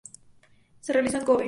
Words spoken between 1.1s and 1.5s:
en Kobe.